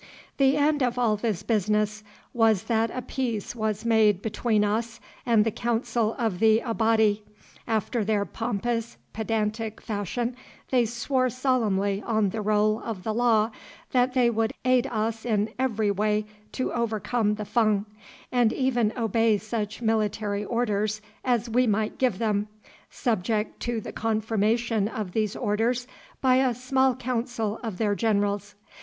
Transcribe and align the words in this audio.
The 0.37 0.57
end 0.57 0.81
of 0.81 0.97
all 0.97 1.15
this 1.15 1.43
business 1.43 2.03
was 2.33 2.63
that 2.63 2.89
a 2.89 3.03
peace 3.03 3.55
was 3.55 3.85
made 3.85 4.19
between 4.23 4.63
us 4.65 4.99
and 5.27 5.45
the 5.45 5.51
Council 5.51 6.15
of 6.17 6.39
the 6.39 6.59
Abati. 6.61 7.21
After 7.67 8.03
their 8.03 8.25
pompous, 8.25 8.97
pedantic 9.13 9.79
fashion 9.79 10.35
they 10.71 10.85
swore 10.87 11.29
solemnly 11.29 12.01
on 12.03 12.29
the 12.29 12.41
roll 12.41 12.81
of 12.81 13.03
the 13.03 13.13
Law 13.13 13.51
that 13.91 14.15
they 14.15 14.31
would 14.31 14.53
aid 14.65 14.87
us 14.87 15.23
in 15.23 15.53
every 15.59 15.91
way 15.91 16.25
to 16.53 16.73
overcome 16.73 17.35
the 17.35 17.45
Fung, 17.45 17.85
and 18.31 18.51
even 18.51 18.91
obey 18.97 19.37
such 19.37 19.83
military 19.83 20.43
orders 20.43 20.99
as 21.23 21.47
we 21.47 21.67
might 21.67 21.99
give 21.99 22.17
them, 22.17 22.47
subject 22.89 23.59
to 23.59 23.79
the 23.79 23.93
confirmation 23.93 24.87
of 24.87 25.11
these 25.11 25.35
orders 25.35 25.85
by 26.21 26.37
a 26.37 26.55
small 26.55 26.95
council 26.95 27.59
of 27.61 27.77
their 27.77 27.93
generals. 27.93 28.55